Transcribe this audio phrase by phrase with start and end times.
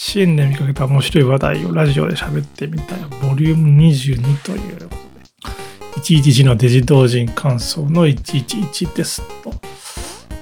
[0.00, 3.00] 支援で見かけた面白い話題をラジオで喋ってみたい。
[3.20, 9.52] ボリューム22ということで、111のデジ同人感想の111ですと、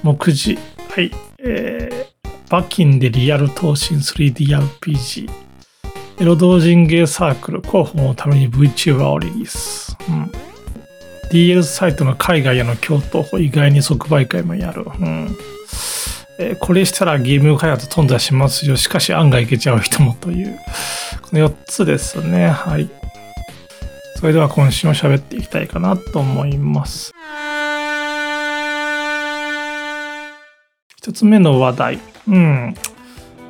[0.03, 0.59] 目次、
[0.91, 5.31] はい、えー、バキンでリアル闘神 3DRPG、
[6.21, 9.97] エロ同人芸サークル広報のために VTuber をリリース。
[10.07, 10.31] うん。
[11.31, 14.85] DL サイトの海外への共闘法意外に即売会もやる。
[14.85, 15.35] うん。
[16.39, 18.77] えー、これしたらゲーム開発頓挫しますよ。
[18.77, 20.59] しかし案外いけちゃう人もという。
[21.23, 22.49] この4つですね。
[22.49, 22.91] はい。
[24.17, 27.13] それでは今週も喋っていきたいかなと思います。
[30.97, 32.01] 一つ目の話題。
[32.29, 32.75] うん。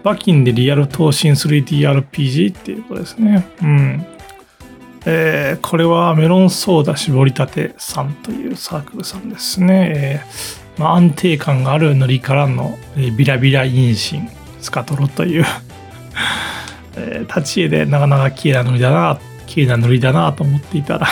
[0.05, 3.49] バキンでリアル闘神 3DRPG っていうことですね。
[3.63, 4.07] うん。
[5.07, 9.93] えー、これはメロンソーダ絞りたてさんというサークルさんですね。
[9.97, 13.97] えーまあ、安定感がある塗りからの、えー、ビラビラ陰ン
[14.61, 15.45] スカトロという
[16.99, 21.07] えー、立ち絵でなかなか綺麗な塗りだな、綺麗な塗りだなと思っていたら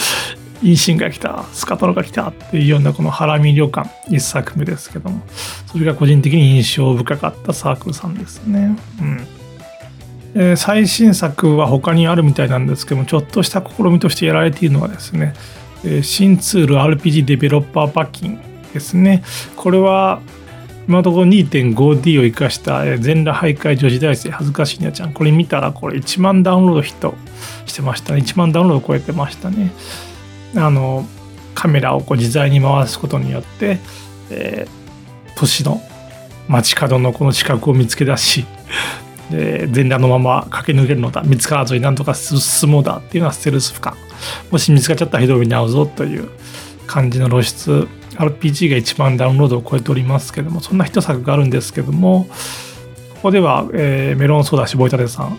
[0.60, 5.22] 陰ンが来た、スカトロが来たっていうようなこのハラミ旅館一作目ですけども、
[5.66, 8.76] それが個人的に印象深かったサークルさんですね。
[9.00, 9.26] うん
[10.36, 15.32] えー、最新作は他にあるみたいなんですけどもちょっとした試みとしてやられているのはですね、
[15.84, 19.22] えー、新ツール RPG デベロッパーパッキンですね。
[19.56, 20.20] これは
[20.86, 25.12] 今のところ 2.5D を生かした全裸徘徊女子大生恥ずかしいにゃちゃん。
[25.14, 27.14] これ見たらこれ1万ダウンロードヒット
[27.64, 28.20] してましたね。
[28.20, 29.72] 1万ダウンロード超えてましたね。
[30.56, 31.06] あの
[31.54, 33.78] カメラをこう自在に回すことによって、
[34.30, 35.80] えー、都市の
[36.48, 38.44] 街角のこの近くを見つけ出し
[39.30, 41.22] で全裸のまま駆け抜けるのだ。
[41.22, 43.92] 見つからずに何とか進もうだっていうのはステルス負荷。
[44.50, 46.28] もし見つかっちゃったらひどい目に遭うぞという
[46.86, 52.26] 感じの露出 RPG が一番ダウンロードを超えておりますけどもそんな一作があるんですけども
[53.16, 55.38] ここでは、えー、メロンソーダ絞りたてさん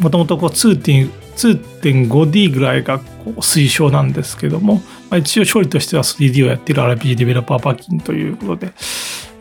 [0.00, 4.76] もともと 2.5D ぐらいがこう推奨なんですけども、
[5.10, 8.72] まあ、一応勝利としては 3D をやっている RPG デベロッパーパッキンということで、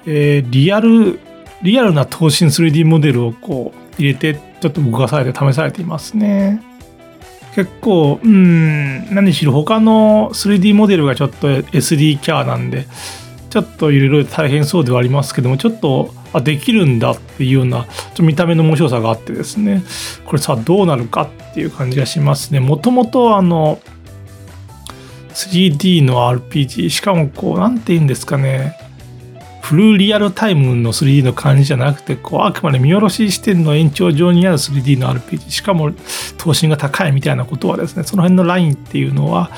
[0.06, 1.20] えー、リアル
[1.62, 6.62] リアルな等身 3D モデルをこう入れてちょっと動かされて試されていますね。
[7.56, 12.86] 結構、うん、何しろ他の 3D モデルがちょっと SD キャーなんで、
[13.50, 19.86] ちょっといろいろ大変そうではありますけども、ちょっと、あ、できるんだっていうような、ちょ見た目の面白さがあってですね、
[20.26, 22.60] これさ、どうなるかっていう感じがしますね。
[22.60, 23.80] もともとあの、
[25.30, 28.78] 3D の RPG、しかもこう、なんて言うんですかね、
[29.66, 35.92] フルリアルタイムの 3D の感じじゃなくてこうあくまで見下ろし視点の延長上にある 3D の RPG しかも
[36.38, 39.50] 等身が高いみたいなことはですねその辺のラインっていうのは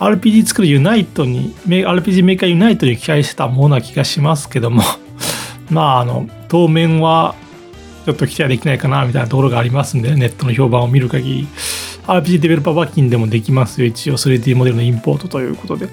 [0.00, 4.82] RPG 作るユナイトに RPG メーカーユナイトに期待してたものな気がしますけども
[5.70, 7.34] まああの当面は
[8.08, 11.48] ちょっと期待できないかなみたいなところがありますんで、ネットの評判を見る限り。
[12.06, 13.86] RPG デベロッパーバッキンでもできますよ。
[13.86, 15.90] 一応 3D モデルのインポートということで。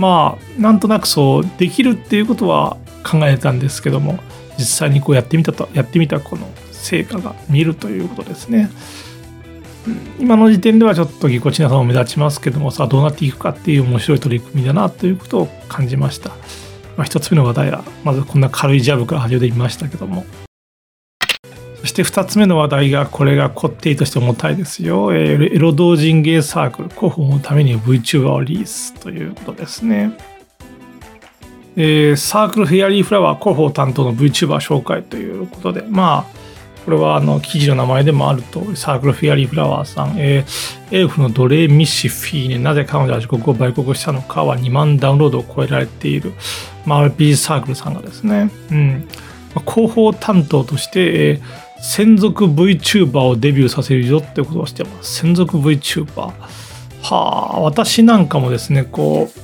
[0.00, 4.18] まあなんとなくそうできるっていうことは考えたんですけども
[4.58, 8.70] 実際にこうやってみたとやってみたこの成果が見るということですね。
[10.18, 16.30] 今の時点ではちょっとぎこちなさも目立ちますけどもさあどうなっていくかっていう面白い取り組みだなということを感じました。
[16.96, 20.24] まあ、一つ目の話題はまずこんな軽いジャブから始めてみましたけども
[21.80, 25.14] そして2つ目の話題がこれがこってりとして重たいですよ。
[25.14, 30.12] エロ同人ゲーサークル広報のために VTuber をリリースということですね。
[31.76, 46.34] えー、サークルフェアリーフラワー広報担当の VTuber 紹介ということで、まあ、これはあの記事の名前でもあるとサークルフェアリーフラワーさん、えー、エルフのドレミシフィーネ、なぜ彼女は自国を売国したのかは2万ダウンロードを超えられている、
[46.84, 49.08] まあ、RPG サークルさんがですね、うん、
[49.66, 55.20] 広報担当として、えー専属 VTuber をデビューさせるよってことをしてます。
[55.20, 56.32] 専属 VTuber。
[57.02, 59.40] はあ、私なんかもですね、こう、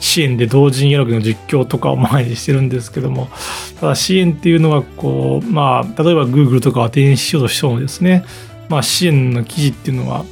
[0.00, 3.28] 支援で同人エログの実況とかを前にしてるんですけども、
[3.80, 8.24] ただ支援っていうのは、こう、まあ、例えば Google とか当てにしようとしてもですね、
[8.68, 10.24] まあ、支援の記事っていうのは、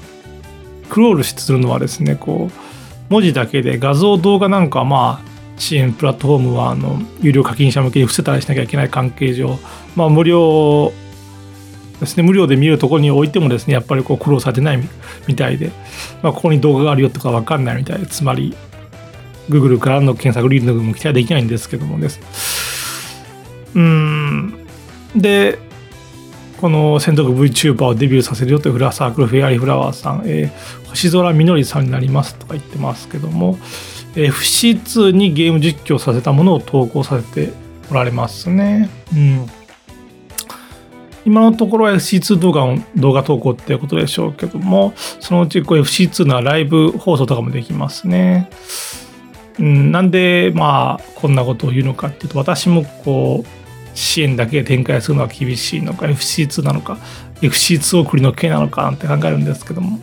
[0.88, 9.59] クロールするのはですね、こう、文字だけで画像、動画なんかはまあ、支援プラットフォームはあの有料課金者向けに伏せたりしなきゃいけない関係上、
[9.94, 10.93] まあ、無料
[12.01, 12.23] ですね。
[12.23, 14.81] 無料で見るところにおいてもですねやっぱりこう苦労されてない
[15.27, 15.71] みたいで、
[16.23, 18.55] まあ、ここに動画があるよとか分かんないみたいでつまり
[19.49, 22.21] Google からの検索リードも期待できないんですけどもです。
[23.75, 24.67] うん。
[25.15, 25.59] で
[26.61, 33.59] この専属 VTuber をデビューさせるよというフラサークルフェアリーフラワーさん、えー、星空みのりさんになりますとか言ってますけども、
[34.15, 37.53] えー、FC2 にゲーム実況させたものを投稿させて
[37.91, 38.89] おられますね。
[39.15, 39.47] うん。
[41.26, 48.49] 今のところは FC2 動画の動画投稿っていうことでしょうけども、そのうちこう FC2 のライブ放送とかもできますね。
[49.58, 56.99] うん、なんでまあこんなことを言うのかっていうと私もこう支援だけ展開するのは厳しいのか FC2 なのか
[57.40, 59.99] FC2 送りの系なのかなんて考えるんですけども、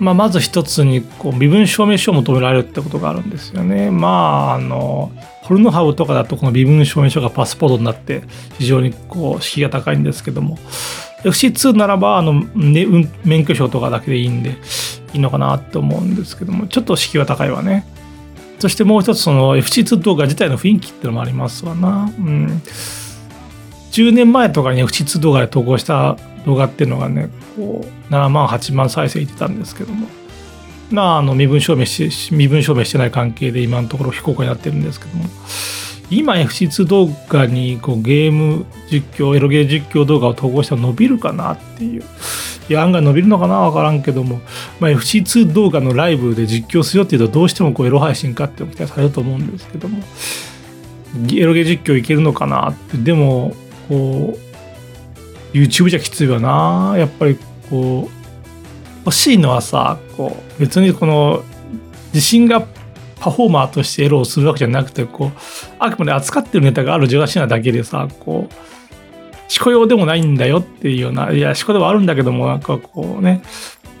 [0.00, 3.90] まあ、まず一つにこう身分証明書を求められるってことがあるんですよね。
[3.90, 4.08] ま
[4.50, 5.12] ああの
[5.48, 8.22] ホルノハウとかだとこの身分証明書がパスポートになって
[8.58, 10.58] 非常にこう敷居が高いんですけども
[11.24, 12.86] FC2 ならばあの、ね、
[13.24, 14.56] 免許証とかだけでいいんで
[15.14, 17.86] いいのかなって思うんですけどもちょっと敷居は高いわね。
[18.58, 22.12] そしてもう一つその FC2 動画自体の雰囲気っていうのもありますわな。
[22.18, 22.60] うん。
[23.92, 30.08] 10年前とかに FC2 動画で投稿した動画っていうのがね、こう7万、8万再生いってたんですけども、
[30.90, 35.24] まあ、あの身分証明し、身分証明してない関係で今のところ非公開になってるんですけども、
[36.10, 42.02] 今 FC2 動画にこうゲーム実況、エロゲー実況動画を投稿したら伸びるかなっていう。
[42.70, 44.40] いや案外伸びるのかなわからんけども、
[44.78, 50.02] まあ、FC2 動画のライブで実況するよっていうとどうしてもこうエロ配信かって期待されると思うんですけども。
[51.32, 52.98] エロゲー実況いけるのかなって。
[52.98, 53.54] でも
[53.88, 54.38] こ
[55.54, 56.98] う YouTube じゃきついわな。
[56.98, 57.38] やっぱり
[57.70, 58.17] こう
[59.04, 61.42] 欲しいのはさこう別にこの
[62.14, 62.66] 自信が
[63.20, 65.30] パフォーマーとしてエロをするわけじゃなくてこう
[65.78, 68.68] あくまで扱ってるネタがある18なだけでさこう
[69.48, 73.42] 思考用でもないんだよっていうような、いや、思考ではあるんだけども、なんかこうね、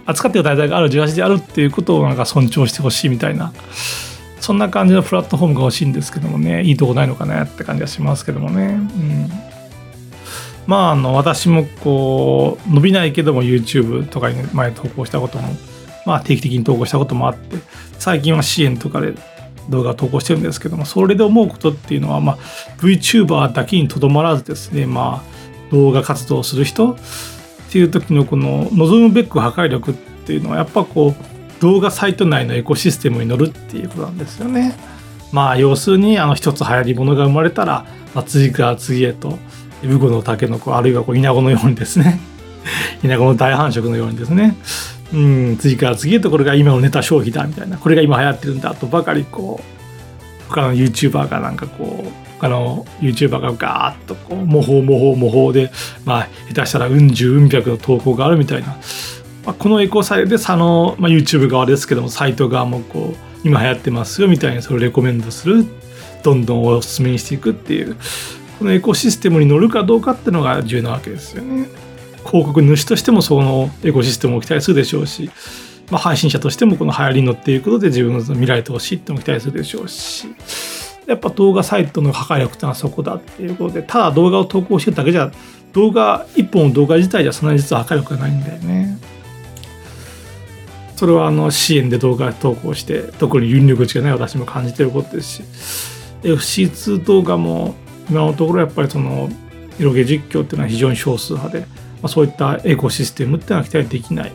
[0.04, 3.52] 扱ってる題材がある18であるっていうことをなんか尊重してほしいみたいな、
[4.40, 8.66] そんな感じのプラットフォームが欲しいんですけどもね、いいとこないのかなって感じがしますけどもね。
[8.66, 9.30] うん。
[10.68, 15.48] まあ、あの、私もこう、伸びないけども YouTube とかに前投稿したことも、
[16.04, 17.56] まあ定期的に投稿したこともあって、
[17.98, 19.14] 最近は支援とかで
[19.70, 22.38] 動画を投稿してるんですけども、それで思うことっていうのは、まあ、
[22.82, 26.96] VTuber だけにとどまらずですね、まあ、動画活動をする人っ
[27.72, 34.74] ていう時のこの望むべく破壊力っていうのはやっぱこう動画サイト内のエコシステムに乗るっていうことなんですよね。
[35.32, 39.38] まあ要するにあの一つ流行り物が生まれたら、まあ、次から次へと
[39.84, 42.20] ウゴのタケノコあるいはこうイナゴのようにですね。
[43.02, 44.56] イナゴの大繁殖のようにですね。
[45.12, 47.78] うん次から次へとこれが今のネタ消費だみたいな。
[47.78, 55.70] これが今流行ってるんだとばかりこう他の YouTuber がなんかこうあの YouTuber がガーッとこう模倣模倣模倣で
[56.04, 58.68] まあ下手したらうん十うん百の投稿があるみたいな、
[59.44, 65.66] まあ、このエコサイでその、まあ、YouTube 側ですけどもサイト側もこう今流行ってますよみたいにそれをレコメンドする。
[66.22, 67.96] どんどんおすすめにしていくっていう。
[68.58, 71.68] このエコシステムに乗るかどうかっていうのが重要なわけですよね。
[72.26, 75.30] 広告主としてもそのエコシステムを期待するでしょうし、
[75.90, 80.28] まあ、配信者としてもこの流行りに乗っていくことで自分の見られてほしいっても期待するでしょうし。
[81.06, 85.32] やっぱ動画サイトの破壊力ってのはそこだっていうことでただ動画を投稿してるだけじゃ
[85.72, 88.98] 動画一本の動画自体じゃそんなに実は破壊力がないんだよね。
[90.96, 95.42] それはあの支援で動画投稿して特に引力値がない私も感じてることですし
[96.24, 97.76] FC2 動画も
[98.10, 99.28] 今のところやっぱりその
[99.80, 101.66] エロゲ実況っていうのは非常に少数派で、ま
[102.04, 104.32] あ、そういったエコシステムっていうのは期待できない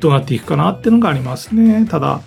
[0.00, 1.86] どうなっていくかなっていうのがありますね。
[1.86, 2.20] ただ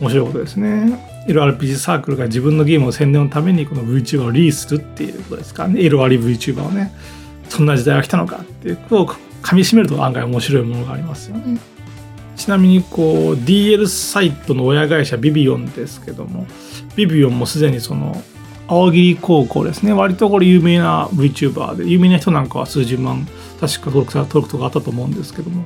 [0.00, 1.24] 面白いことですね。
[1.28, 5.82] LRPG サークルが自分のゲームの宣伝のためにこの VTuber をリースするっていうことですからね。
[5.82, 6.92] L 割り VTuber をね
[7.48, 11.58] そんな時代が来たのかっていうこと噛みしめると案外面白いものがありますよね。
[12.36, 16.46] ちなみにこう DL サイトの親会社ビビオンですけども
[16.96, 18.22] ビビオンもすでにその
[18.70, 19.92] 青桐高校ですね。
[19.92, 23.26] 割とこれ有名な VTuber で有名な人なんかは数十万
[23.60, 25.64] 確か登録登録とかあったと思うんですけども。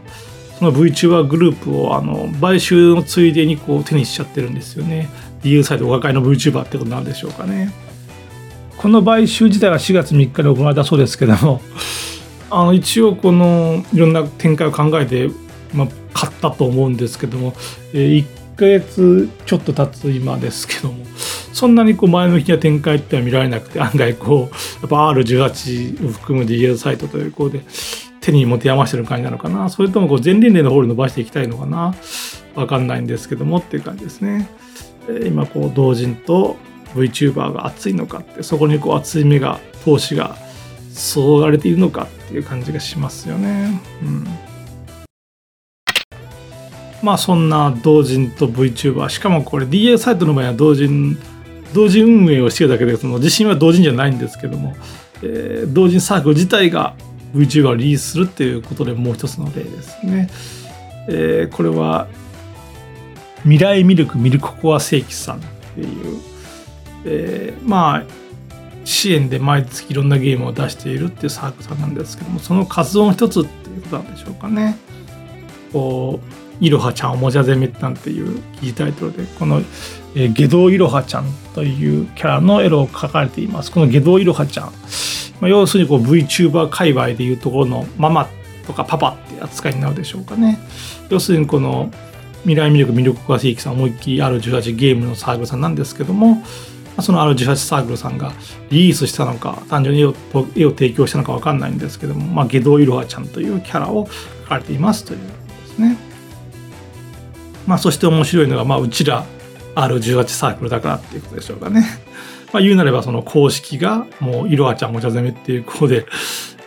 [0.58, 5.10] その VTuber グループをあの買収のついでにこう手にしちゃってるんですよね。
[5.42, 7.72] DU サイトお抱えの VTuber ってことなんでしょうかね。
[8.78, 11.60] この買収自体は4月3日に行われたそうですけども、
[12.50, 15.28] あの一応このいろんな展開を考えて、
[15.74, 17.54] まあ、買ったと思うんですけども、
[17.92, 18.24] えー、1
[18.56, 21.04] ヶ月ちょっと経つ今ですけども、
[21.54, 27.64] そんなにこう前向きな展開っては見られなくて、案外こう、やっぱ R18 を含む DL サイトということで、
[28.20, 31.94] 手に持て余してる感じなのかな、それともこう前輪齢の方に伸ばしていきたいのかな、
[32.56, 34.48] わかんないんですけどもっていう感じですね。
[35.24, 36.56] 今こう同人と
[36.96, 40.36] VTuber が熱いのかってそこにこう熱い目が投資が
[41.14, 43.80] 注がれているのかっていう感じがしますよね。
[44.02, 44.24] うん、
[47.02, 51.16] まあそんな同人と VTuber しかもこれ DA サイトの場合は同人
[51.74, 54.74] 同人運営をしてるだけでその自身は同人じゃないんですけども、
[55.22, 56.94] えー、同人サークル自体が
[57.34, 60.30] VTuber をリリースするっていうことでもう一つの例ですね。
[61.08, 62.06] えー、これは
[63.42, 65.40] 未来ミルクミルクコア正規さんっ
[65.74, 66.20] ていう、
[67.04, 68.04] えー、まあ
[68.84, 74.76] 支援で毎月いろんなゲームを出しているっていうサークルさんなんですけどもその活動の一つっていうことなんでしょうかね。
[75.72, 79.60] こういろはちゃんおもちゃ攻めなんていう記事タイトルでこの、
[80.14, 83.72] えー、下道いろはちゃんというキャラのエロを描かれています。
[83.72, 84.66] この下道いろはちゃん、
[85.40, 88.28] まあ、要するにこう VTuber 界隈でいうところのママ
[88.66, 90.58] とかパパって扱いになるでしょうかね。
[91.10, 91.90] 要するにこの
[92.42, 96.42] 未来魅力魅力が正規さん思いっきり R18 ゲームのサークルさんなんですけども
[97.00, 98.32] その R18 サークルさんが
[98.70, 100.14] リリースしたのか単純に絵を
[100.54, 105.96] 絵を提供したのか分かんないんですけども、まあ、下道いろはちゃんというキャラを描かれていますということですね。
[107.66, 109.24] まあ、そして面白いのが、まあ、うちら
[109.74, 111.84] R18 サークルだからっていうことでしょうかね。
[112.52, 116.06] まあ、言うなればその公式がもういろはちゃんお茶攻めっていうことで、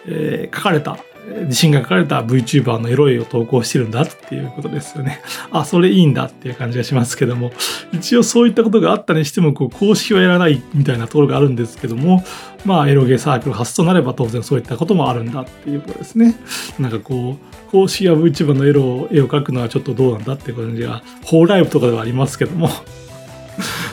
[0.05, 0.97] えー、書かれた
[1.27, 5.21] 自信が書かれた VTuber のエロいを投稿してるんだっていうことですよね。
[5.51, 7.51] あ、それいいんだっていう感じがしますけども、
[7.91, 12.23] 一応そういったことがあったにしても、こう、公式はやらないみたいなところがあるんですけども、
[12.65, 16.35] まあ、エロゲーサークル発となれば当然そういったこともあるんだっていうことですね。
[16.79, 22.69] なんかこう、公式や VTuber のエロ絵を描くのはちょっとどうなんだっていう感じが、ホーライブとかではありますけども、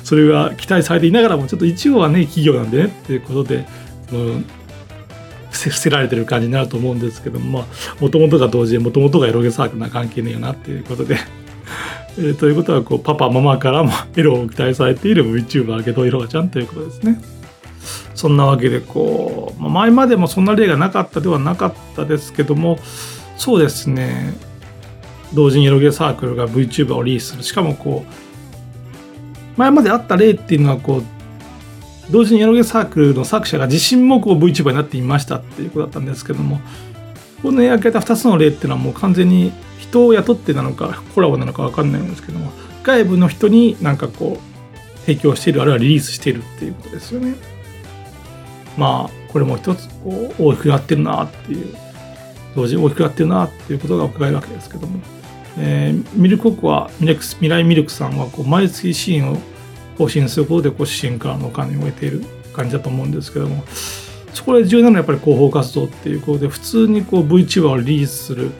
[0.04, 3.66] それが期待されていながらも、ちょっと一応はね、企業なんでねっていうことで、
[4.08, 4.42] その
[5.56, 7.64] 伏せられてる感じになると思うんですけども
[8.00, 11.18] もともとが同時でもともとがエロゲサークルな関係ねえよなっていうことで。
[12.16, 17.20] えー、ということはこうパパママからも エロを期待されている VTuber ゲドエロガちゃんということですね。
[18.14, 22.78] そんなわけでこう前までもそんな例がなかったではなかったですけども
[23.36, 24.34] そうですね。
[25.34, 27.42] 同時にエロゲサークルが VTuber をリリースする。
[27.42, 28.24] しかもこう
[29.56, 31.13] 前まであった例っていうのはこう
[32.10, 36.60] 同時にエロゲサークルの作者が自身もこう VTuber になっていましたっていうことだったんですけども
[37.42, 42.50] この描かれた2つの例っていうのはもう完全に人を雇ってなのかコラボなのか分かんないんですけども
[42.82, 47.34] 外部の人になんかこう提供しているあるいはリリースしているっていうことですよね。
[48.76, 51.74] まあこれも一つこう大きくなってるなっていう
[52.54, 55.00] 同時に大きくなってるなっていうことが伺えるわけですけども、
[55.58, 59.38] えー、ミルクココアミレクス未来ミルクさんはこう毎月シーンを
[59.96, 63.64] 更新することでこう支援からのお金を得ている感じだと思うんですけども
[64.32, 68.50] そこで重要なのはやっぱり広報活動っていうことで普通にこう VTuber をリリースする、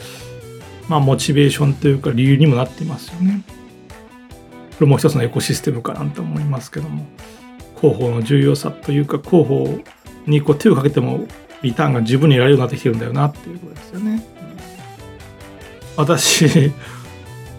[0.88, 3.42] まあ、モチベーションというか理由にもなっていますよね。
[4.74, 7.06] これも一つのエコシステムかなと思いますけども
[7.80, 9.78] 広報の重要さというか広報
[10.26, 11.26] にこう手をかけても
[11.62, 14.24] リターンが十分に得られるようになってきてるんだよなっていうことですよね。
[15.96, 16.72] 私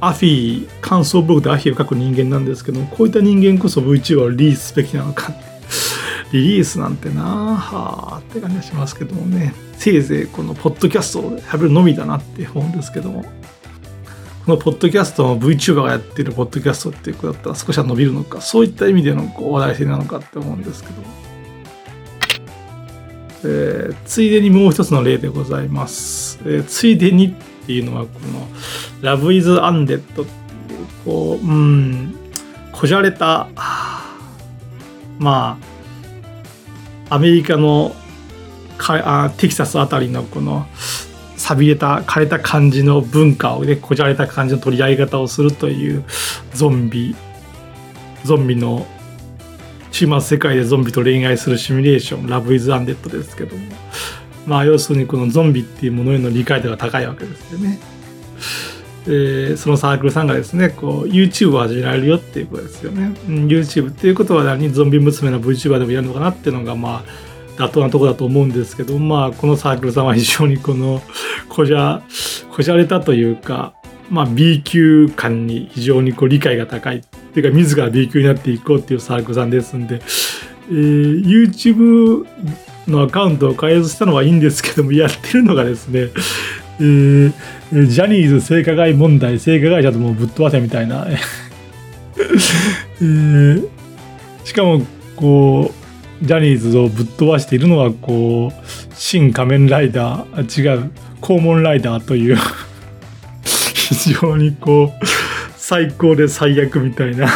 [0.02, 5.34] アフィー感想ブログでアフィーを書く人間なんですけどもこういった人間こそ VTuber をリリースすべきなのか。
[6.32, 7.22] リリースなんてな
[7.56, 9.54] はあって感じがしますけどもね。
[9.78, 13.24] せいぜいこのポッドキャストを喋るのみだなって思うんですけども
[14.46, 20.96] このポッドキャストも VTuber がやってるポッドキャストっていうことだったら少しは伸びるのかそういった意味でのこう話題性なのかって思うんですけど。
[23.48, 26.40] えー、ついでにもう一つの例でございます。
[26.46, 27.36] えー、ついでに
[27.66, 28.48] っていうのはこの
[29.02, 30.28] 「Love is Undead」っていう
[31.04, 32.16] こううん
[32.72, 33.48] こじゃれた
[35.18, 35.58] ま
[37.10, 37.96] あアメリカの
[38.78, 40.68] かあテキサスあたりのこの
[41.38, 46.04] 寂れた枯れた感じの文化をねこじゃれた感じの取り上げ方をするという
[46.54, 47.16] ゾンビ
[48.24, 48.86] ゾンビの
[49.92, 53.64] 終末世界でゾンビと恋愛するシミュレーション「ラブ・イズ・アンデッド」ですけども。
[54.46, 57.80] まあ要するにこのゾンビっていうものへの理解度が高いわけですよね。
[59.06, 63.16] でそのサークルさんがですねこう YouTube を始められるよっていうことですよね。
[63.28, 64.72] うん、YouTube っていうことは何？
[64.72, 71.02] ゾンビ娘の VTuber でもやるのかなっていうのがまあ妥当なとこだと思うんですけどまあこのサークルさんは非常にこの
[71.50, 72.02] こじゃ
[72.52, 73.74] こじゃれたというか
[74.10, 80.02] まあ B 級感に非常にこう理解が高いっていうか自ら B 級になっていこうっていうサークルさんですんで、
[80.70, 82.26] えー、YouTube
[82.88, 86.10] のアカウントを開発したのはいいんですけどもやってるのがですね、
[86.80, 87.34] えー、
[87.88, 93.70] ジャニーズ性加害問題性加害者ともぶっ飛ばせみたいな、えー、
[94.44, 94.82] しかも
[95.16, 95.72] こ
[96.22, 102.38] うジャニーズをぶっ飛ばしているのはこう新仮面ライダー違う肛門ライダーという
[103.44, 105.06] 非常にこう
[105.58, 107.28] 最高で最悪みたいな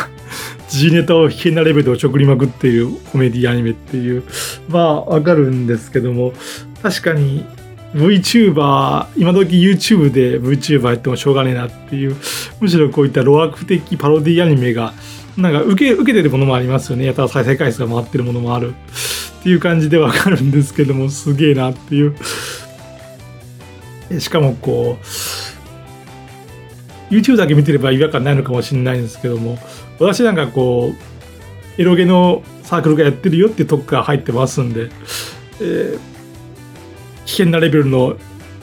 [0.69, 4.23] G ネタを危険なレベルでおちょくりまくっているコメディアニメっていう
[4.69, 6.33] まあわかるんですけども
[6.81, 7.45] 確かに
[7.93, 12.15] VTuber 今時 YouTube で VTuber やってもしょうがねえなっていう
[12.59, 14.93] むしろこういったロアク的パロディアニメが
[15.35, 17.05] なんか受け受けてるものもありますよね。
[17.05, 18.73] やたら再生回数が回ってるものもある
[19.39, 22.15] っていう感じでわかるんですけどもすげえなっていう。
[24.19, 25.03] しかもこう
[27.13, 29.57] YouTube だけ見てれば違和感ないのかもしれないんですけども
[29.99, 30.93] 私なんかこ
[31.77, 34.91] うエロゲのサークルがやってるよっていうとこが入ってますんで、
[35.59, 35.99] えー、
[37.25, 38.15] 危険なレベルの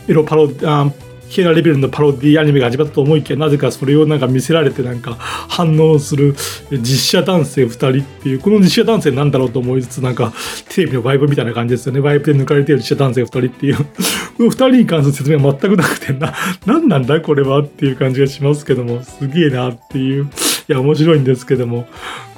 [0.07, 0.89] エロパロあ
[1.29, 6.37] 危険なレベルのパロディアニメが始まったと思いきやなぜかそれをなんか見せられてなんか反応する
[6.71, 10.33] 実写男性2人っていうこの実写男性なんだろうと思いつつなんか
[10.69, 12.01] テレビのバイブみたいな感じですよね。
[12.01, 13.77] バイブで抜かれてる実写男性2人っていう。
[14.39, 16.33] この2人に関する説明は全くなくてな
[16.65, 20.29] 何なんだこれはっていう感じがしますけどもすげえなっていう。
[20.69, 21.87] いや面白いんですけども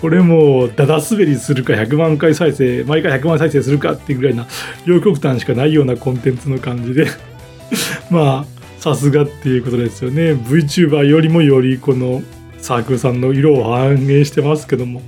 [0.01, 4.47] これもダダ滑りするか100万回再生毎回100万再生するかっていうぐらいな
[4.85, 7.07] 両極端しかないようなコンテンツの感じで
[8.11, 10.33] まあさすがっていうことですよね。
[10.33, 12.23] VTuber よりもよりこの
[12.59, 15.03] サークルさんの色を反映してますけども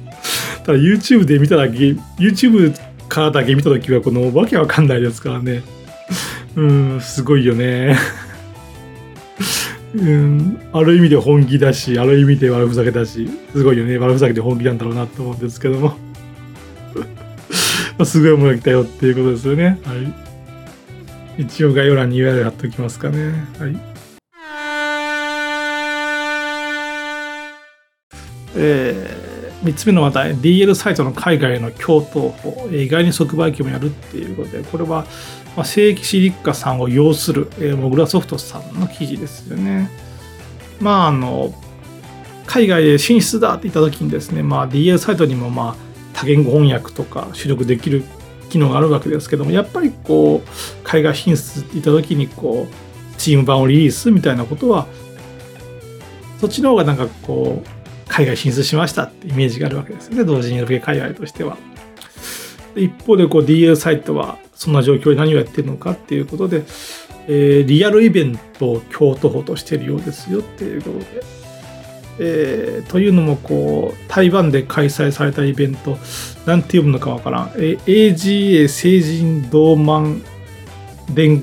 [0.64, 1.76] ただ YouTube で見ただけ
[2.18, 2.74] YouTube
[3.08, 5.62] からだけ見た時はこのわけわかんないですからね。
[6.56, 7.96] うんすごいよね。
[9.94, 10.60] うん。
[10.72, 13.98] ある意味で本気だしある意味で悪ふざけだしすごいよね。
[13.98, 15.94] 悪ふざけで本気なんだろうなと思うんですけども。
[18.04, 19.78] すごいものが来たよっていうことですよね。
[19.84, 20.30] はい。
[21.42, 23.46] 一応概要欄に URL 貼っておきますかね。
[23.58, 23.76] はい。
[28.56, 35.06] えー、3つ目の話題、DL サイトの海外の共闘法、意外に即売機もやるっていうことで、これは、
[35.60, 39.90] まあ、正規シリッカさんを要する、えー、モグラソフトさんの記事ですよね。
[40.80, 41.52] まあ、あの、
[42.46, 48.04] 海外で進出だって言った時にですね、まあ、DL サイトにも、まあ、多言語翻訳とか出力できる
[48.48, 50.48] 機能があるわけですけどもやっぱりこう
[50.82, 54.86] 海外進出って言った時にこうチーム版をリリースみたいなことは
[56.40, 57.68] そっちの方がなんかこう
[58.08, 61.58] 海外進出しましたってイメージがあるわけですよね同時に海外としては。
[62.74, 66.64] 一方でこう DL サイトはそんな状況で何をやってるのかっていうことで、
[67.28, 71.04] えー、リアルイベントを京都法としてるようですよっていうことで。
[72.22, 75.96] えー、というのもこう台湾で開催されたイベント
[76.44, 80.20] なんて読むのかわからん、えー AGA 成人同満
[81.14, 81.42] 伝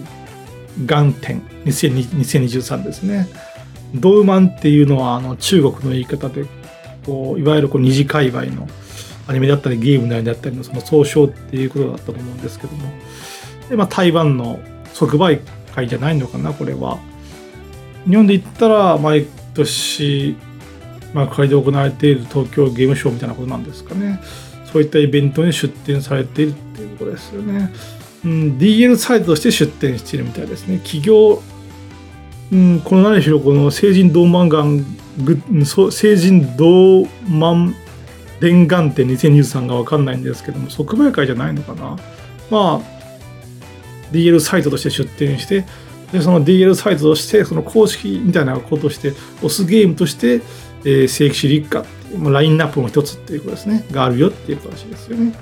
[0.86, 3.28] 願展2023ですね
[3.96, 6.46] 同満っていうのはあの中国の言い方で
[7.08, 8.68] こういわゆるこう二次界隈の
[9.28, 12.92] アニメだったりゲーム内だったりのその総称っていうことだったと思うんですけども
[13.70, 14.60] で、まあ、台湾の
[14.94, 15.42] 即売
[15.76, 16.98] 会じゃないのかなこれは
[18.08, 20.38] 日本で言ったら毎年
[21.14, 24.20] まあ、会で行われている東京ゲームショウみたいなことなんですかね。
[24.72, 27.74] そういったイベントに出展されているっていうことですよね。
[28.26, 30.78] うん、DL サイトとして出展しているみたいですね。
[30.80, 31.42] 企業、
[32.52, 34.86] うん、この何しろこの成人同満願
[35.64, 37.74] 成人同満
[38.40, 41.98] 伝願展2023が分かんないんですけども即売会じゃないのかな？
[42.50, 42.82] まあ
[44.12, 45.66] DL サイトとして出展して
[46.12, 50.42] でその DL サイトとしてその公式みたいなことをして押すゲームとして
[50.84, 55.32] えー、正規種立夏っていうラインナップの一つっていうことですね、があるよっていうことですよね。
[55.32, 55.38] ま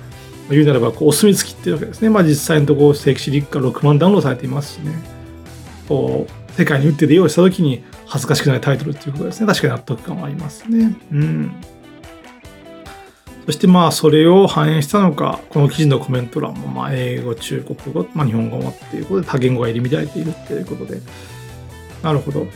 [0.49, 2.10] あ、言うならば、こうお墨付きっていうわけですね。
[2.10, 4.93] まあ実際のところ、正規種立夏6万ダウンロードされていますしね。
[5.88, 9.47] こう、世界に打って出ようしたときに恥ずかしくないタイトルっていうことですね。
[9.47, 10.95] 確かに納得感はありますね。
[11.12, 11.51] うん。
[13.45, 20.99] そしてまあそれを反映したのか、この記事のコメント欄もまあ英語、中国語、まあ、日本語もっていうことで多言語が入り乱れているっていうことで、
[22.01, 22.47] なるほど。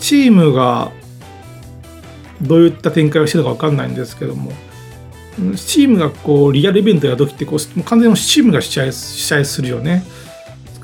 [0.00, 0.92] チームが
[2.40, 4.52] どういった展開をしてるのか分かんないんですけども、
[5.56, 10.04] スチームがこうリアルイベントやるときってこう完全にチームが主催主催するよね。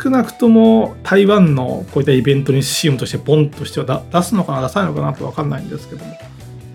[0.03, 6.19] 少なくとも台湾のこういったイベントにスチームとしてポンとしては出すのかな出さないのかなと分かんないんですけども。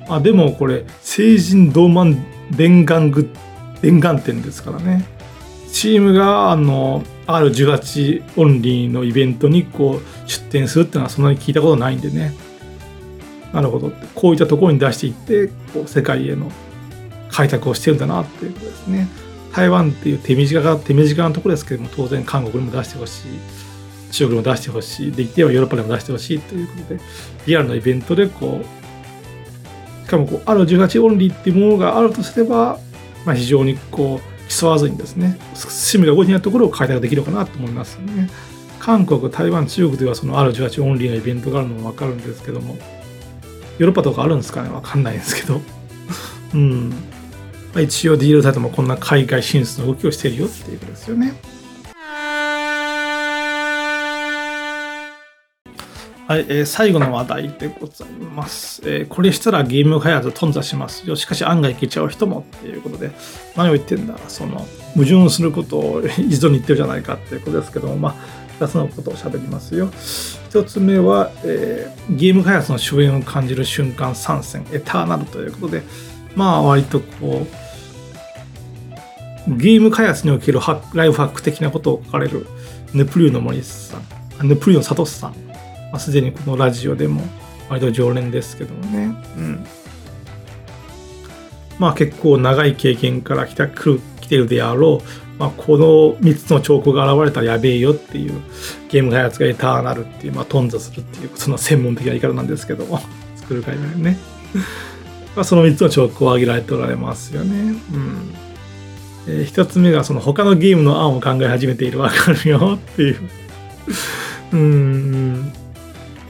[0.10, 3.30] あでもこれ成人同満伝願具
[3.82, 5.06] 伝願展ですからね。
[5.72, 12.34] チームがあの R18 オンリーのイベントにこう出展するっていうのはそんなに聞いたことないんでね。
[13.54, 16.52] なるほどこういったところに出していってこう世界への
[17.30, 19.08] 開拓をしてるんだなっていうことですね。
[19.54, 27.02] 台湾っていう手短が手短なところですけども当然韓国にも出してほしい中国にも出してほしいできてはヨーロッパにも出してほしいということで
[27.46, 28.81] リアルなイベントでこう
[30.12, 32.78] かもこうある18オンリーっていうものがあるとすれば、
[33.26, 38.30] まあ、非常にこう競わずにですね趣味が動いてないところを開拓できるかなと思いますね。
[38.80, 42.76] 韓国、台湾、中国ではそのある18オンリーのイベントがあるのも分かるんですけども
[43.78, 44.70] ヨーロッパとかあるんですかね？
[44.70, 45.62] わかんないんですけど。
[46.54, 46.94] うん。
[47.74, 51.34] ま、一応 DL サイトもこんな海外進出の動きをしているよっていうことですよね。
[56.32, 61.18] はい、えー、最後の話題でございます、えー、これしたらゲーム開発頓挫しますよ。
[61.18, 63.12] しかし案外いけちゃう人もっていうことで、
[63.58, 64.66] 何を言ってんだ、その、
[64.96, 69.88] 矛盾することを一度に言ってるじゃないかっていうことですけども、まあ、2つのことを喋りますよ。
[70.52, 75.84] 1つ目は、えー、ゲーム開発の終焉を感じる瞬間参戦、エターナルということで、
[76.38, 77.46] まあ割とこ
[79.50, 82.48] う、ゲーム開発におけるハライフハック的なことを書かれる
[82.94, 83.98] ヌプリューの森さ
[84.42, 85.51] ん、ヌプリューのサトスさん、
[85.92, 87.22] まあ、すでにこのラジオでも
[87.70, 89.16] 割と常連ですけどもね。
[89.38, 89.66] うん。
[91.80, 98.40] まあ結構長い経験から来た来る来てるであろう、まあ、この3つの兆候が現れたらやべえよっていう
[98.90, 103.00] ゲーム開発がエターナルっていう、まあ、頓挫するっていうその専門的な言い方なんですけども
[103.36, 104.18] 作る会でね。
[105.36, 107.76] まあその3つの兆候を挙げられておられますよね。
[107.94, 108.36] うん
[109.28, 113.18] えー、1つ目がその他のゲームの案を考え始めているわかるよっていう
[114.54, 115.54] うん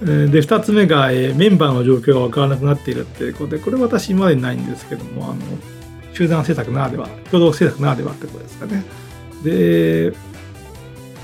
[0.01, 5.41] で2つ目が、えー、メンバーの状況が分からなくなっているっていうことでこれ私今までにないんですけどもあの
[6.13, 8.83] 集団制作ならでは共同制作ならではってことですかね。
[9.43, 10.11] で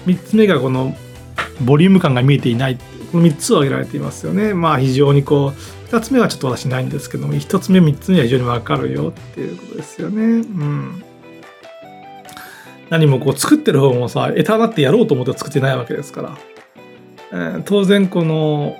[0.05, 0.95] 3つ目がこの
[1.61, 2.77] ボリューム感が見えていない
[3.11, 4.53] この3つを挙げられていますよね。
[4.53, 10.23] まあ非常にこう2つ目はちょっと私ないんですけども1つ目3つ目は非常に分かるよっていうことですよね。
[10.23, 11.03] うん。
[12.89, 16.37] 何もこう作ってる方もさ、エターナってやろうと思って作ってないわけですから。
[17.31, 18.77] えー、当然この、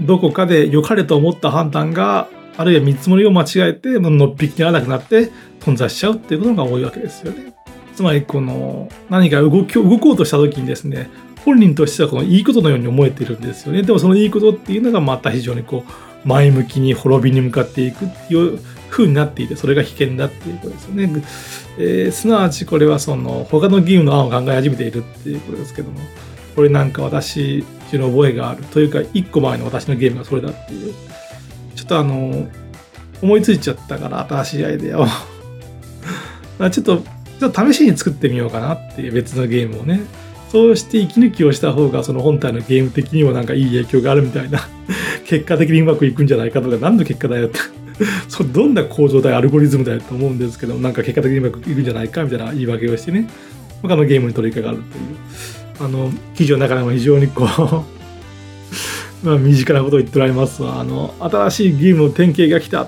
[0.00, 7.52] どこかで良かれと思った判断が、あるいは見積もりを間違えて、のっぴきに合わなくなって頓挫しちゃうっていうことが多いわけですよね。
[7.94, 11.10] つまりこの、何か動き動こうとした時にですね、
[11.44, 13.82] 本人としてはこのいいことのように思えているんですよね。
[13.82, 18.58] でもそのいいことっていうのがまた非常にこう、前向きに滅びに向かっていくっていう
[18.90, 21.24] 風になっていて、それが危険だっていうことですよね。
[21.78, 26.00] えー、すなわちこれはその他の議員の案を考え始めているっていうことですけども、
[26.54, 30.94] これなんか私の覚えがあるというか、一個前の私のゲームがそれだっていう、
[31.74, 32.48] ちょっとあの、
[33.22, 35.06] 思いついちゃったから新しいアイデアを。
[36.70, 37.02] ちょっと、
[37.40, 40.00] ちょっと試しに作ってみようかなっていう別のゲームをね。
[40.50, 44.68] そうして息抜きをした方がその本体のゲーム的にもなんかいい影響があるみたいな。
[45.24, 47.60] 結果的にうまくいくんじゃないかとか何の結果だよって。
[48.28, 53.28] そどんな構造だよアルゴリズムだよと思うんですけどなんか結果的にうまくいくんじゃないかみたいな言い訳をしてね。
[53.82, 55.59] 他のゲームに取り掛かるという。
[55.80, 60.80] あの記事の中でも非常にこう まあ身近なことを言っておられますわ。
[60.80, 62.86] あの新しいゲームの典型が来た。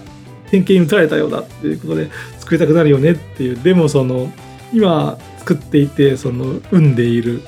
[0.50, 3.58] 典型に打たれたようだっていうことで作りたくなるよねっていう。
[3.62, 4.30] でもその
[4.74, 7.40] 今作っていてその生んでいる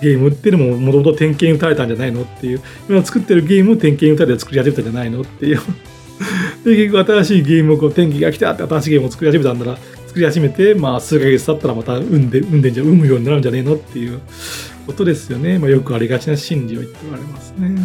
[0.00, 2.60] ゲームっていうのももともと典型に打たれたんじゃないのっていう。
[2.88, 5.60] 今作ってるゲームを典型に打たれて作り始めたんじゃないのっていう。
[6.64, 14.20] で、結局新しいゲームをこう、天気が来たって新しいゲームを作り始めたんだら、作り始めて、まあ、数ヶ月経ったらまた産んで、産んでんじゃ、産むようになるんじゃねえのっていう。
[14.86, 15.58] ことですよね。
[15.58, 17.80] まあ、よくありがちな心理を言っておられますね。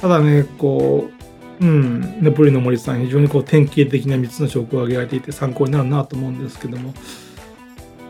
[0.00, 1.10] ただね、こ
[1.60, 6.94] う、うん、ネポリの森さん、非常にこう典型的な3つの証拠を挙げられていて参考になるなと思うんですけども、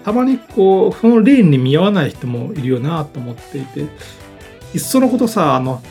[0.04, 3.84] たまにこう、その例に見合わない人もいるよなと思っていて、い
[4.76, 5.82] っそのことさ、あの、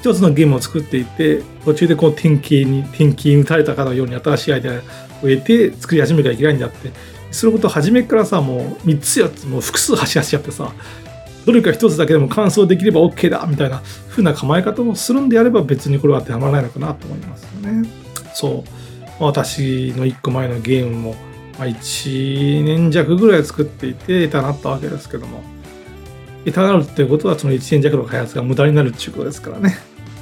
[0.00, 4.82] 一つのゲームを作っていて途中でこう典型に典型に打たれたかのように新しいアイデア
[5.22, 6.90] を得て作り始めなきゃいけないんだって
[7.30, 10.72] そのことを初めからさもう3つ4つもう複数走らせちゃってさ
[11.46, 17.88] どれか1つだけでも完走できれば OK だみたいな風な構え方をするんであれば別にこれは当てはまらないのかなと思いますよね。
[18.34, 21.14] そう私の1個前のゲームも、
[21.58, 25.42] まあ、1年弱ぐらい作っていてたなったわけですけども
[26.46, 29.76] エターナルっていうことはその1年弱の開発が無駄になるっていうことですからね。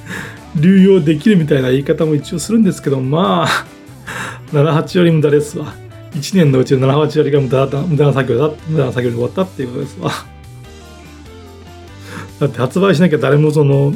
[0.59, 3.65] 流用できるみたいな言い方も一応するんですけど、まあ、
[4.51, 5.73] 78割無駄ですわ。
[6.13, 10.11] 1年のうちの78割が無駄だ無駄な作業だ、無駄な作業に終わったっていうことですわ。
[12.39, 13.93] だって発売しなきゃ誰もその、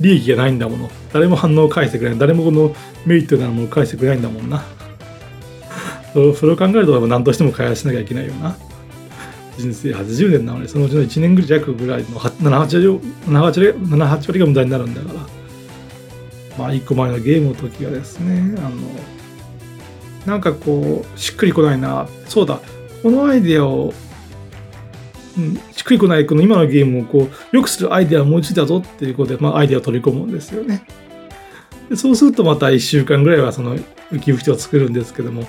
[0.00, 0.90] 利益がないんだもの。
[1.12, 2.18] 誰も反応を返してくれない。
[2.18, 2.74] 誰もこの
[3.06, 4.64] メリットなものを返してくれないんだもんな。
[6.12, 8.56] それを考えると何としても開発しなきゃいけないよな。
[9.60, 15.20] 人生80年なのにそのうちの1年ぐらい弱ぐらいの7、8割 ,7 8割が無駄になるんだから
[16.58, 18.70] まあ1個前のゲームの時はですねあの
[20.26, 22.06] なんかこうしっくりこないな。
[22.26, 22.60] そうだ。
[23.02, 23.94] このアイデアを、
[25.38, 30.84] うん、しっくりこないこの今のゲームをこうよくするアイデアを思いついたぞっていうことで、まあ、アイデアを取り込むんですよね。
[31.88, 35.44] でそうするとまた1週間ぐらいはその浮き吹きを作るんですけども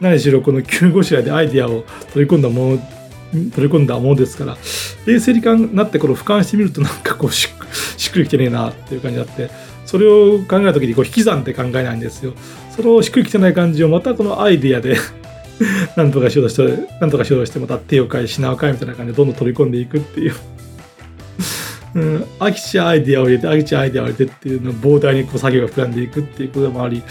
[0.00, 2.78] 何しろこの急ごしらえでアイデアを取り込んだもの
[3.32, 4.56] 取り込んだものですから
[5.06, 9.50] 冷静になってこれを俯瞰してみるとなんかこうしっくりきてねえなっていう感じがあって
[9.86, 12.34] それを考えた時にこう引き算って考えないんですよ。
[12.80, 14.96] それをしっくりきてない感じをまたこのアイディアで
[15.96, 20.34] なんとかしようとしてなんとかしようとしてまた手を変え品を変えみたいな感じでどんどん取り込んでいくっていう。
[21.92, 27.02] うん、空き地アイディアを入れて空き地アイディアを入れてっていうの膨大にこう作業が膨らんでいくっていうこともあり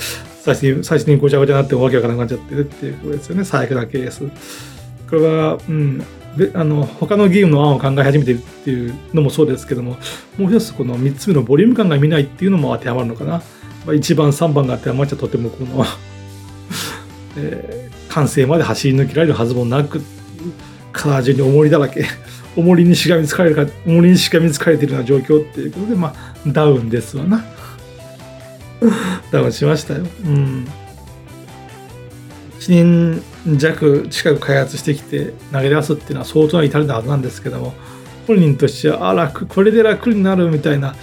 [0.42, 3.44] 最終に最終にごちゃごちゃになってわけわからなくなっちゃってるっていうことですよね。
[3.44, 4.24] 最悪なケース。
[5.10, 6.00] これは、うん、
[6.38, 9.98] であの他のゲームの案を考え始めてるっていうのもそうですけども
[10.38, 13.42] もう一つこの3つ目のボリューム感が見ないっていうのも当てはまるのかな、
[13.86, 15.86] まあ、1番3番が当てはまちゃとてもこの
[17.38, 20.02] え完成まで走り抜けられるはずもなく
[20.92, 22.06] 体中に重りだらけ
[22.56, 27.46] 重りにしがみつかれるか重りにしがみつかれてるような状況っていうことでまあダウンですわな。
[29.32, 30.06] ダウンしましたよ。
[30.26, 30.68] うん。
[32.60, 37.74] 1年弱近く開発してきて投げ出すっていうのは相当な至りなはずなんですけども
[38.28, 40.94] 本人としてはあ楽これで楽になるみたいな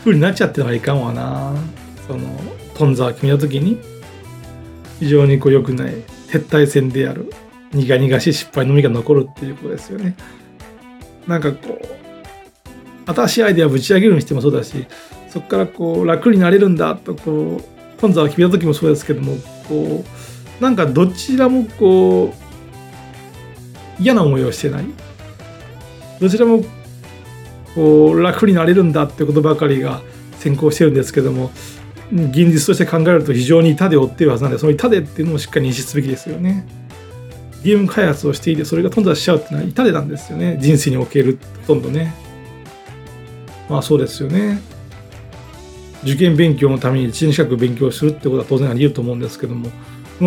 [0.00, 1.54] 風になっちゃってはいかんわな。
[2.06, 2.20] その
[2.74, 3.78] 頓挫を決めた時に
[5.00, 5.94] 非常にこう良くない
[6.28, 7.32] 撤退戦である
[7.72, 10.16] 苦々しい失敗のみが残るっていうことですよね。
[11.26, 14.86] なんかこう新しいアイデアをぶち上げるにしてもそうだし
[15.28, 19.36] そこからこう楽になれるんだとこう頓挫を決めた時もそうですけども
[19.68, 20.04] こ
[20.60, 22.32] うなんかどちらもこ
[23.98, 24.84] う嫌な思いをしてない。
[26.20, 26.64] どちらも
[27.74, 30.00] こう楽になれるんだってことばかりが
[30.38, 31.50] 先行してるんですけども
[32.12, 36.66] 現実として考えると非常に痛手を負っているはずなんでその痛手っていうのをしっかり認識すべきですよね。
[37.64, 42.14] ゲーム開発をしていてそれが頓挫しちゃうっていうのは痛手なんですよね人生におけるほとんどね。
[43.68, 44.60] まあそうですよね。
[46.04, 49.70] 受験勉強のために1年近く勉強するってことは当然あり得ると思うんですけども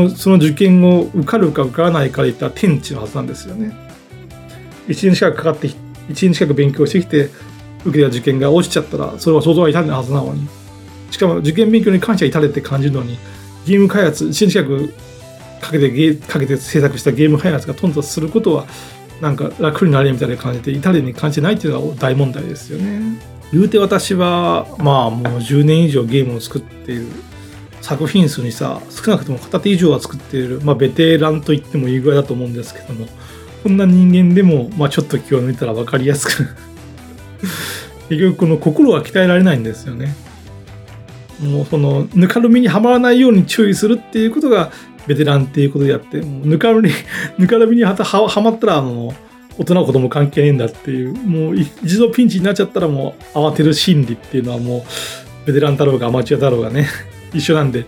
[0.09, 3.73] その受験を受かるか受からないかでいったら天地のはずなんですよね。
[4.89, 5.75] 1年近くかかって1
[6.09, 7.29] 年近く勉強してきて
[7.85, 10.47] 受けた受験が落ちちゃったらそれは想像は痛手なはずなのに
[11.11, 13.17] しかも受験勉強に関しては痛手って感じるのに
[13.65, 14.93] ゲーム開発1年近く
[15.61, 18.65] かけてゲかけて制作したゲーム開発が頓挫することは
[19.21, 23.19] なんか楽になれみたいな感じで痛手に感じないっていうのが大問題ですよね。
[23.51, 27.07] 言うて私はまあもう10年以上ゲームを作っている
[27.81, 33.07] 作品数にさ少なくとも片手以上は作っている、まあ、ベテランと言ってもいいぐらいだと思うんですけども
[33.63, 36.47] こんな人間でも、まあ、ちょっと気を抜いたら分かりやすく
[38.09, 40.15] 結局この心は鍛えられないんですよね。
[41.41, 44.71] もうそのぬかるみにはまらないように注意するっていうことが
[45.07, 46.91] ベテランっていうことであってぬかるみ
[47.39, 49.13] ぬかるみにはまったらあの
[49.57, 54.85] 大人子供関係ねえんだっていうもう一度ピンチになっちゃったらもう慌てる心理っていうのはも
[55.45, 56.87] うベテランだろうがアマチュアだろうがね
[57.33, 57.85] 一緒なんで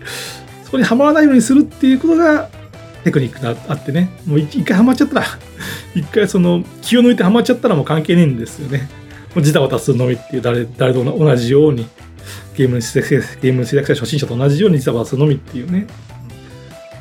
[0.64, 2.48] そこにはまらないようにするっていうことが
[3.04, 5.26] テクニックがあってねもう一回はまっちゃったら
[5.94, 8.88] 一回その気を抜いてはまっちゃったらもう関係ねえんですよね。
[9.34, 11.86] もうジタバタするのみっていう誰誰と同じように
[12.54, 15.86] ゲーム制作ム制作者初心者と同じようにジタバタすのみっていうね。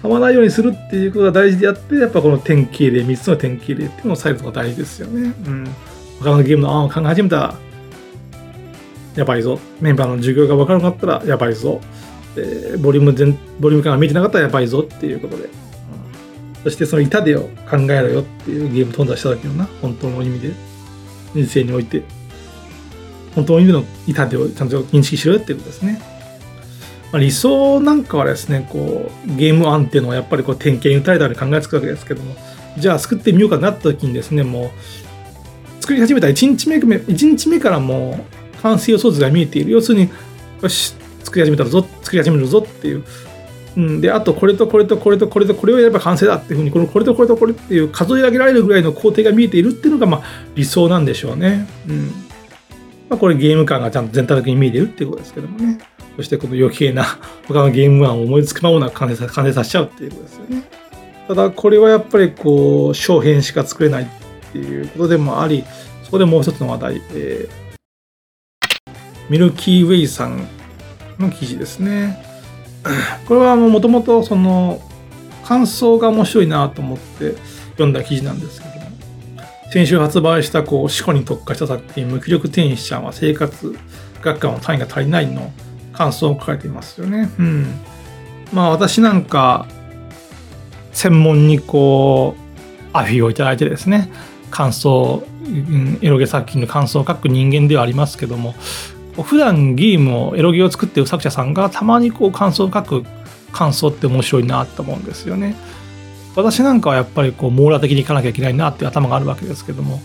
[0.02, 5.34] はまないようにするっていうことが大事であってやっぱこの典型例3つの典型例っていうのを抑えるのが大事ですよね。
[5.46, 5.68] うん。
[6.20, 7.56] 他のゲームの案を考え始めたら
[9.16, 9.60] やばいぞ。
[9.80, 11.82] メンバーの授業が分からなかったらやばいぞ。
[12.38, 14.80] えボリューム全ボリューム感が見えてなかったらやばいぞ。
[14.80, 15.50] っていうことで、うん、
[16.64, 20.54] そしてその痛手を考えろよっていうゲーム頓挫した時のな本当の意味で
[21.36, 22.04] 人生において。
[23.36, 26.02] 本当の意味の痛手をちゃんと認識しろよっていうことですね、
[27.12, 32.36] まあ、理想なんかはですねこうゲーム案っていうのはやっぱりこう典型に打たれたように考えつくわけですけども
[32.78, 38.26] じゃあ作ってみようかなった時にですねもう作り始めた1日目 ,1 日目からも
[38.58, 39.72] う完成予想図が見えている。
[39.72, 40.10] 要するに
[40.62, 43.04] よし作り始めたぞ作り始めるぞっていう、
[43.78, 50.24] うん、であとこれとこれとこれとこれとこれをやれば完成だっていうふうにこのこれとこれとこれっていう数え上げられるぐらいの工程が見えているっていうのがまあ
[50.56, 51.68] 理想なんでしょうね。
[51.88, 52.12] うん。
[53.12, 55.80] まあ、これゲーム感がちゃんと全体的に見えてるっていうことですけどもね。
[56.16, 57.04] そしてこの余計な
[57.46, 60.64] 他のゲーム案を思いつくままな完成さ完成させちゃうっていうことですよね。
[61.28, 64.08] ただこれはやっぱりこう小編しか作れないっ
[64.54, 65.66] ていうことでもあり
[66.04, 68.92] そこでもう一つの話題、えー、
[69.30, 70.48] ミルキーウェイさん
[71.20, 72.24] の記事ですね。
[73.28, 74.82] これはもともとその
[75.44, 77.36] 感想が面白いなと思って
[77.72, 78.71] 読んだ記事なんですけ
[79.72, 83.74] 先週発売したこう思考に特化した作品「無気力天使ちゃんは生活
[84.22, 85.54] 学科の単位が足りない」の
[85.94, 87.30] 感想を書かれていますよね。
[87.40, 87.80] うん、
[88.52, 89.66] まあ私なんか
[90.92, 94.12] 専門にこうアフィをいただいてですね
[94.50, 95.24] 感想
[96.02, 98.54] エロゲ作品の感想を書く人間ではありますけども
[99.24, 103.06] 普段ゲームをエロゲを作ってる作者さんがたまにこう感想を書く
[103.54, 105.56] 感想って面白いなと思うんですよね。
[106.36, 110.02] 私なんかはやっぱりこう網羅的にいかなきゃいけないなっていう頭があるわけですけども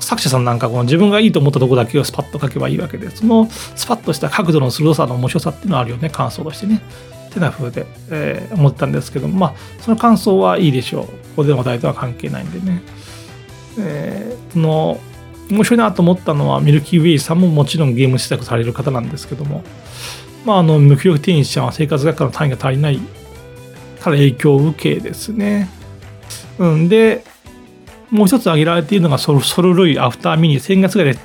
[0.00, 6.82] 作者さんなんかこの自分がいいと思ったとこだけをスパッと書けばいいわけでそのスパッとした角度の鋭さの面白さっていうのはあるよね感想としてね。
[7.28, 12.82] ってな風で、えー、思ったんですけどまあその感想はいいでしょうここでの話題とは関係ないんでね。
[13.80, 14.98] えー、その
[15.50, 19.62] 面白いなと思ったのはミルキーウェイさんももちろんゲーム制作される方なんですけども、
[20.44, 23.00] まあ、あの無気力天使ちゃんは生活学科の単位が足りない
[24.00, 25.68] から影響を受けですね。
[26.58, 27.24] うん、で
[28.10, 31.18] もう一つ挙げられているのがソルソルルイアフターミニ先月ぐらい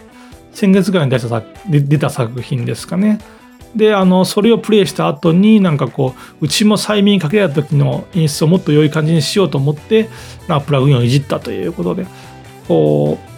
[0.52, 3.20] 先月ぐらいに出た出た作品ですかね。
[3.76, 10.10] であのそれをプレイした後になんかこううちも催眠かけられた時の演出をもっと良い感じにしようと思って
[10.48, 12.06] なんかプラグインをいじったということで
[12.68, 13.34] こう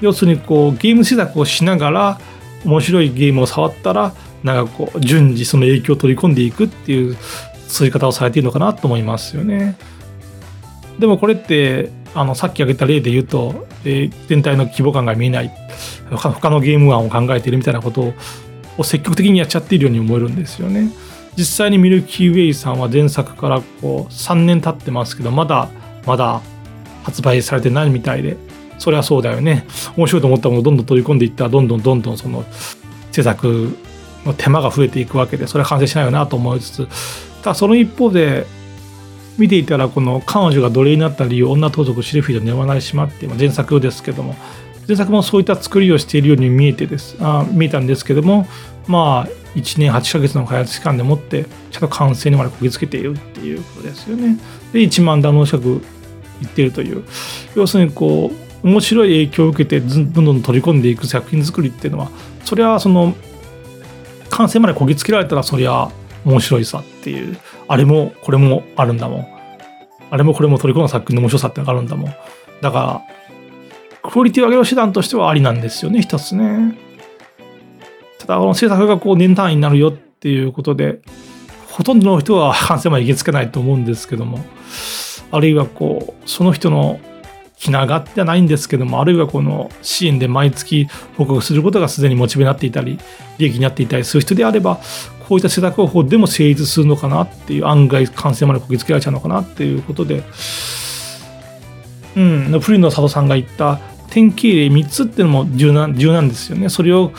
[0.00, 2.20] 要するにこうゲーム制作をしながら
[2.64, 7.16] 面白いゲームを触ったらなんかこう順次その影響を取り込んでいくっていう
[7.68, 9.76] そうい方をされているのかなと思いますよね。
[10.98, 15.52] でもこれってあのさっき挙げた例で言うと、えー、全体の規模感が見えない
[16.10, 18.12] 他のゲーム案を考えているみたいなこと
[18.76, 20.90] を積極的にやっちゃっているように思えるんですよね。
[21.36, 25.68] 実際にミルキーウェイさんは前作からこう3年経ってますけどまだ
[26.04, 26.40] まだ
[27.04, 28.36] 発売されてないみたいで
[28.78, 29.64] それはそうだよね
[29.96, 32.44] 面白いと思ったものをどんどん取り込んでいったらどんどんどんどんその
[33.12, 33.76] 制作
[34.24, 36.88] の手間が増えていくわけでそれは完成しないよなと思いつつ
[37.42, 38.46] ただその一方で
[39.38, 44.34] 見ていたらこの彼女が奴隷になった理由女盗賊シルフィード眠らない島っていう前作ですけども
[44.86, 48.46] 前作もそういった作りをしているように見えてですあ見えたんですけども
[48.88, 54.38] まあ1年8ヶ月の開発期間でもってちゃんと完成にまでこぎつけているっていうことですよね。
[54.72, 55.84] で1万ダウンロード近く
[56.42, 57.04] いってるという
[57.54, 58.32] 要するにこ
[58.64, 62.10] う面白い影響を受けてどんどん取り込んでいく作品作りっていうのは
[62.44, 63.14] それはその
[64.30, 65.90] 完成までこぎつけられたらそりゃ
[66.24, 67.38] 面白いさっていう。
[67.68, 69.26] あれもこれもあるんだもん。
[70.10, 72.14] あれもこれも取り込んだ作品の面白さってのがあるんだもん。
[72.60, 73.02] だか
[74.02, 76.78] らクオリティを上げる手段としてはありなんですよね一つね。
[78.18, 81.00] ただこの制作がこう年単位になるよっていうことで
[81.70, 84.40] ほとんどの人は完成まで行きつけないと思うんですけども。
[85.30, 86.98] あるいはこうその人の
[87.58, 92.98] 気長ってないんですけどもあるいはこの支援で毎月報告することがすでにモチベになっていたり
[93.38, 94.80] 利益になっていたりする人であれば
[95.28, 100.22] こういった施策方法でも成立するのかなっていう案外完成までこぎつけられちゃうのかなっていうことで
[102.16, 102.60] うん。
[102.60, 103.78] プリンの佐藤さんが言った
[104.10, 106.68] 典型例3つっていうのも重要重要なんですよね。
[106.68, 107.12] それを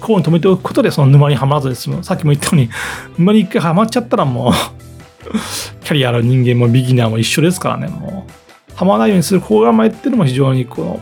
[0.00, 1.90] こうに止めておくことでその沼にはまらずです。
[2.02, 2.70] さっきも言ったように
[3.18, 4.52] 沼に一回はまっちゃったらもう
[5.82, 8.45] キャリアの人間もビギナーも一緒ですからねもう。
[8.76, 11.00] はまらないようにする心構えっていうのも非常にこの、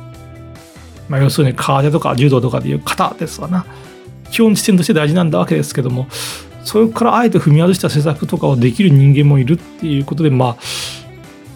[1.09, 3.67] まあ、要するに空手とか柔道とかでいう型ですわな
[4.31, 6.07] 基本地点として大事なんだわけですけども
[6.65, 10.57] それからあえて踏み外した施策とかをできる人間もいるっていうことでまあ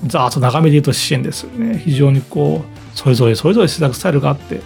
[0.07, 4.61] ざーっと眺めて言うと支援ですよね非常にこうそれぞれそれぞれ施策スタイルがあって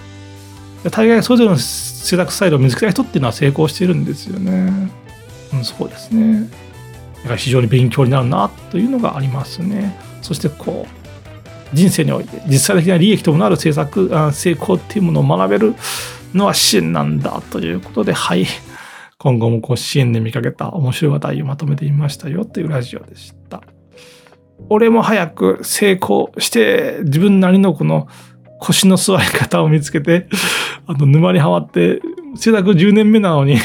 [0.90, 4.90] 大概それぞれの施策スタイルを見つけた人っていうのは成功してるんですよね。
[5.52, 6.48] うん、そうですね。
[7.18, 9.96] だから非常に勉強になるなというのがありますね。
[10.22, 11.01] そしてこう
[11.72, 15.74] 人生において実際的な利益ともなる政策成功っていうものを学べる
[16.34, 18.46] のは支援なんだということではい
[19.18, 23.62] 今後もこう支援で見かけた面白い話題をまとめてみましたよというラジオでした。
[24.68, 28.08] 俺も早く成功して自分なりのこの
[28.58, 30.28] 腰の座り方を見つけて
[30.86, 32.00] あの沼にはまって
[32.36, 33.58] 制作10年目なのに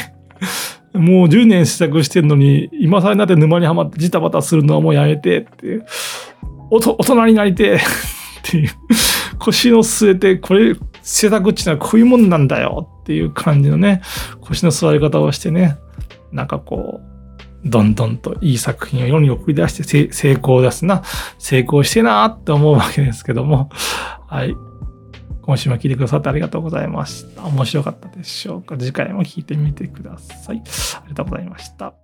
[0.94, 5.86] もう10年試作してんのに今更になって沼にはまってジタバタするのはもうやめてっていう
[6.70, 7.80] おと大人になりて っ
[8.42, 8.70] ていう。
[9.38, 12.88] 腰の据えてこれ制作っていうのはこういうもんなんだよ。
[13.02, 14.02] っていう感じのね
[14.40, 15.76] 腰の座り方をしてね
[16.32, 17.00] なんかこ
[17.64, 21.02] うどんどんといい作品を世に送り出して成功ですな。
[21.38, 23.70] 成功してなって思うわけですけども。
[24.26, 24.54] はい。
[25.42, 27.44] 今週も聞いてくださってありがとうございました。
[27.44, 28.76] 面白かったでしょうか？
[28.76, 30.62] 次回も聞いてみてください。
[30.96, 31.94] ありがとうございました。